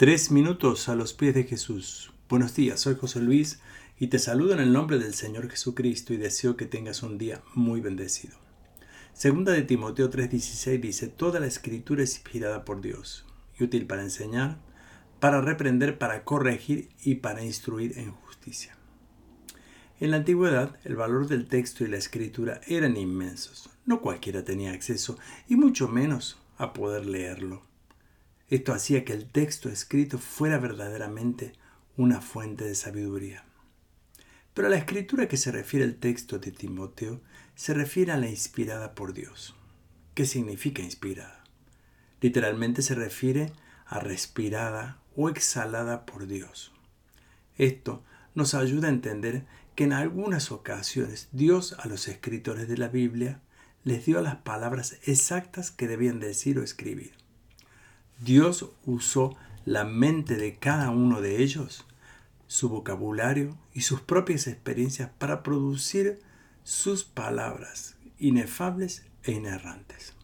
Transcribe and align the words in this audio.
Tres 0.00 0.30
minutos 0.30 0.88
a 0.88 0.94
los 0.94 1.12
pies 1.12 1.34
de 1.34 1.44
Jesús. 1.44 2.10
Buenos 2.26 2.54
días, 2.54 2.80
soy 2.80 2.94
José 2.94 3.20
Luis 3.20 3.60
y 3.98 4.06
te 4.06 4.18
saludo 4.18 4.54
en 4.54 4.60
el 4.60 4.72
nombre 4.72 4.98
del 4.98 5.12
Señor 5.12 5.50
Jesucristo 5.50 6.14
y 6.14 6.16
deseo 6.16 6.56
que 6.56 6.64
tengas 6.64 7.02
un 7.02 7.18
día 7.18 7.42
muy 7.52 7.82
bendecido. 7.82 8.34
Segunda 9.12 9.52
de 9.52 9.60
Timoteo 9.60 10.08
3:16 10.08 10.80
dice, 10.80 11.08
Toda 11.08 11.38
la 11.38 11.48
escritura 11.48 12.02
es 12.02 12.14
inspirada 12.14 12.64
por 12.64 12.80
Dios 12.80 13.26
y 13.58 13.64
útil 13.64 13.86
para 13.86 14.00
enseñar, 14.00 14.56
para 15.20 15.42
reprender, 15.42 15.98
para 15.98 16.24
corregir 16.24 16.88
y 17.04 17.16
para 17.16 17.44
instruir 17.44 17.98
en 17.98 18.12
justicia. 18.12 18.78
En 20.00 20.12
la 20.12 20.16
antigüedad, 20.16 20.78
el 20.84 20.96
valor 20.96 21.28
del 21.28 21.46
texto 21.46 21.84
y 21.84 21.88
la 21.88 21.98
escritura 21.98 22.62
eran 22.66 22.96
inmensos. 22.96 23.68
No 23.84 24.00
cualquiera 24.00 24.46
tenía 24.46 24.72
acceso, 24.72 25.18
y 25.46 25.56
mucho 25.56 25.88
menos 25.88 26.38
a 26.56 26.72
poder 26.72 27.04
leerlo. 27.04 27.69
Esto 28.50 28.72
hacía 28.72 29.04
que 29.04 29.12
el 29.12 29.30
texto 29.30 29.68
escrito 29.68 30.18
fuera 30.18 30.58
verdaderamente 30.58 31.52
una 31.96 32.20
fuente 32.20 32.64
de 32.64 32.74
sabiduría. 32.74 33.44
Pero 34.54 34.68
la 34.68 34.76
escritura 34.76 35.28
que 35.28 35.36
se 35.36 35.52
refiere 35.52 35.84
el 35.84 35.96
texto 35.96 36.40
de 36.40 36.50
Timoteo 36.50 37.20
se 37.54 37.74
refiere 37.74 38.10
a 38.10 38.16
la 38.16 38.28
inspirada 38.28 38.96
por 38.96 39.12
Dios. 39.12 39.54
¿Qué 40.14 40.26
significa 40.26 40.82
inspirada? 40.82 41.44
Literalmente 42.20 42.82
se 42.82 42.96
refiere 42.96 43.52
a 43.86 44.00
respirada 44.00 45.00
o 45.14 45.28
exhalada 45.28 46.04
por 46.04 46.26
Dios. 46.26 46.72
Esto 47.56 48.02
nos 48.34 48.54
ayuda 48.54 48.88
a 48.88 48.92
entender 48.92 49.44
que 49.76 49.84
en 49.84 49.92
algunas 49.92 50.50
ocasiones 50.50 51.28
Dios 51.30 51.76
a 51.78 51.86
los 51.86 52.08
escritores 52.08 52.66
de 52.66 52.78
la 52.78 52.88
Biblia 52.88 53.40
les 53.84 54.04
dio 54.06 54.20
las 54.20 54.36
palabras 54.36 54.98
exactas 55.04 55.70
que 55.70 55.86
debían 55.86 56.18
decir 56.18 56.58
o 56.58 56.64
escribir. 56.64 57.20
Dios 58.20 58.70
usó 58.84 59.34
la 59.64 59.84
mente 59.84 60.36
de 60.36 60.56
cada 60.56 60.90
uno 60.90 61.22
de 61.22 61.42
ellos, 61.42 61.86
su 62.46 62.68
vocabulario 62.68 63.56
y 63.72 63.82
sus 63.82 64.02
propias 64.02 64.46
experiencias 64.46 65.10
para 65.18 65.42
producir 65.42 66.20
sus 66.62 67.04
palabras 67.04 67.96
inefables 68.18 69.06
e 69.22 69.32
inerrantes. 69.32 70.14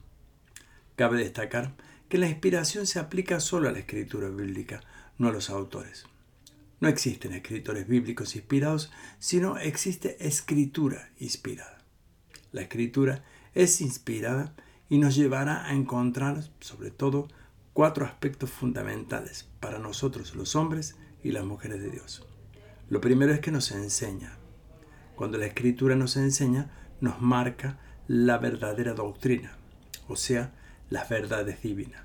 Cabe 0.95 1.19
destacar 1.19 1.75
que 2.09 2.19
la 2.19 2.29
inspiración 2.29 2.87
se 2.87 2.99
aplica 2.99 3.41
solo 3.41 3.69
a 3.69 3.73
la 3.73 3.79
escritura 3.79 4.29
bíblica, 4.29 4.83
no 5.17 5.29
a 5.29 5.33
los 5.33 5.49
autores. 5.49 6.05
No 6.81 6.89
existen 6.89 7.33
escritores 7.33 7.89
bíblicos 7.89 8.37
inspirados, 8.37 8.93
sino 9.19 9.57
existe 9.57 10.27
escritura 10.27 11.11
inspirada. 11.19 11.79
La 12.53 12.61
escritura 12.61 13.25
es 13.55 13.81
inspirada 13.81 14.55
y 14.91 14.99
nos 14.99 15.17
llevará 15.17 15.67
a 15.67 15.73
encontrar, 15.73 16.45
sobre 16.61 16.91
todo, 16.91 17.29
cuatro 17.77 18.07
aspectos 18.07 18.49
fundamentales 18.49 19.51
para 19.61 19.79
nosotros 19.79 20.35
los 20.35 20.57
hombres 20.57 20.97
y 21.23 21.33
las 21.33 21.45
mujeres 21.45 21.83
de 21.83 21.91
Dios. 21.91 22.27
Lo 22.89 23.03
primero 23.03 23.35
es 23.35 23.41
que 23.41 23.51
nos 23.51 23.71
enseña. 23.71 24.39
Cuando 25.15 25.37
la 25.37 25.45
escritura 25.45 25.95
nos 25.95 26.17
enseña, 26.17 26.71
nos 27.03 27.21
marca 27.21 27.79
la 28.09 28.39
verdadera 28.39 28.95
doctrina, 28.95 29.59
o 30.09 30.17
sea, 30.17 30.55
las 30.89 31.11
verdades 31.11 31.61
divinas. 31.61 32.01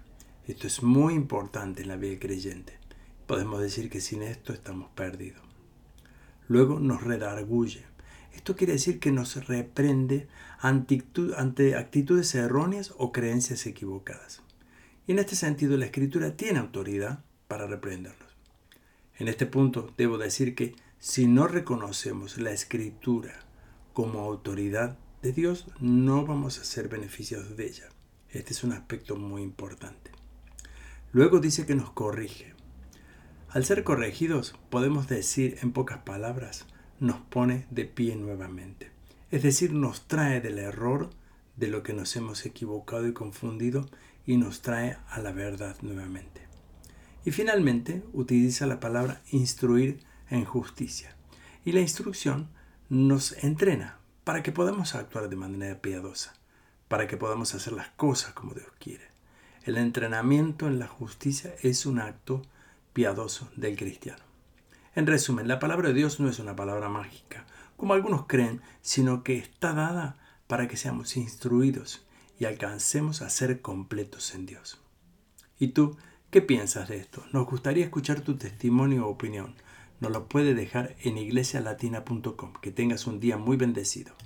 Esto 0.45 0.67
es 0.67 0.83
muy 0.83 1.14
importante 1.14 1.83
en 1.83 1.88
la 1.88 1.95
vida 1.95 2.19
creyente. 2.19 2.77
Podemos 3.25 3.61
decir 3.61 3.89
que 3.89 4.02
sin 4.02 4.23
esto 4.23 4.52
estamos 4.52 4.89
perdidos. 4.89 5.42
Luego 6.49 6.81
nos 6.81 7.02
redarguye. 7.02 7.86
Esto 8.33 8.58
quiere 8.58 8.73
decir 8.73 8.99
que 8.99 9.14
nos 9.14 9.47
reprende 9.47 10.27
ante 10.59 11.75
actitudes 11.77 12.36
erróneas 12.36 12.94
o 12.97 13.14
creencias 13.14 13.66
equivocadas. 13.66 14.42
En 15.12 15.20
este 15.20 15.36
sentido 15.36 15.76
la 15.76 15.88
escritura 15.88 16.38
tiene 16.38 16.59
autoridad 16.59 17.22
para 17.50 17.67
reprenderlos. 17.67 18.30
En 19.17 19.28
este 19.28 19.45
punto 19.45 19.94
debo 19.98 20.17
decir 20.17 20.56
que 20.56 20.73
si 21.00 21.28
no 21.28 21.48
reconocemos 21.48 22.38
la 22.38 22.52
escritura 22.52 23.34
como 23.92 24.22
autoridad 24.22 24.98
de 25.22 25.33
Dios, 25.33 25.67
no 25.82 26.26
vamos 26.26 26.60
a 26.60 26.64
ser 26.64 26.88
beneficiados 26.88 27.58
de 27.58 27.66
ella. 27.66 27.89
Este 28.30 28.54
es 28.54 28.64
un 28.64 28.72
aspecto 28.72 29.17
muy 29.17 29.42
importante. 29.42 30.11
Luego 31.11 31.42
dice 31.42 31.66
que 31.66 31.76
nos 31.76 31.92
corrige. 31.92 32.54
Al 33.49 33.66
ser 33.66 33.83
corregidos, 33.83 34.55
podemos 34.70 35.10
decir 35.10 35.58
en 35.61 35.73
pocas 35.73 35.98
palabras, 36.04 36.67
nos 37.02 37.17
pone 37.17 37.67
de 37.70 37.83
pie 37.83 38.16
nuevamente. 38.16 38.92
Es 39.30 39.43
decir, 39.43 39.73
nos 39.73 40.08
trae 40.08 40.39
del 40.39 40.58
error 40.58 41.10
de 41.56 41.67
lo 41.67 41.84
que 41.84 41.94
nos 41.94 42.16
hemos 42.16 42.45
equivocado 42.45 43.08
y 43.08 43.14
confundido 43.14 43.89
y 44.26 44.38
nos 44.38 44.62
trae 44.62 44.98
a 45.10 45.20
la 45.20 45.32
verdad 45.32 45.76
nuevamente. 45.82 46.42
Y 47.26 47.32
finalmente 47.32 48.04
utiliza 48.14 48.66
la 48.66 48.80
palabra 48.80 49.22
instruir 49.32 50.00
en 50.30 50.45
justicia. 50.45 51.16
Y 51.64 51.73
la 51.73 51.82
instrucción 51.82 52.50
nos 52.90 53.32
entrena 53.44 54.00
para 54.23 54.44
que 54.44 54.52
podamos 54.52 54.95
actuar 54.95 55.30
de 55.30 55.36
manera 55.36 55.82
piadosa, 55.82 56.34
para 56.88 57.08
que 57.08 57.17
podamos 57.17 57.54
hacer 57.54 57.73
las 57.73 57.90
cosas 57.90 58.34
como 58.34 58.54
Dios 58.54 58.72
quiere. 58.80 59.11
El 59.64 59.78
entrenamiento 59.78 60.67
en 60.67 60.80
la 60.80 60.88
justicia 60.88 61.54
es 61.61 61.86
un 61.86 62.00
acto 62.00 62.42
piadoso 62.94 63.50
del 63.56 63.78
cristiano. 63.78 64.23
En 64.95 65.08
resumen, 65.08 65.48
la 65.48 65.60
palabra 65.60 65.90
de 65.90 65.94
Dios 65.94 66.20
no 66.20 66.28
es 66.28 66.40
una 66.40 66.56
palabra 66.56 66.90
mágica, 66.90 67.45
como 67.78 67.94
algunos 67.94 68.26
creen, 68.26 68.61
sino 68.82 69.23
que 69.23 69.38
está 69.38 69.73
dada 69.73 70.17
para 70.52 70.67
que 70.67 70.76
seamos 70.76 71.16
instruidos 71.16 72.06
y 72.38 72.44
alcancemos 72.44 73.22
a 73.22 73.30
ser 73.30 73.62
completos 73.62 74.36
en 74.36 74.45
Dios. 74.45 74.82
¿Y 75.58 75.70
tú 75.70 75.95
qué 76.30 76.42
piensas 76.42 76.89
de 76.89 76.98
esto? 76.98 77.23
Nos 77.32 77.48
gustaría 77.48 77.86
escuchar 77.86 78.20
tu 78.20 78.36
testimonio 78.36 79.08
o 79.08 79.11
opinión. 79.11 79.56
Nos 80.02 80.11
lo 80.11 80.28
puede 80.28 80.54
dejar 80.54 80.98
en 81.04 81.17
iglesialatina.com. 81.17 82.52
Que 82.61 82.72
tengas 82.73 83.08
un 83.08 83.22
día 83.22 83.38
muy 83.38 83.56
bendecido. 83.56 84.14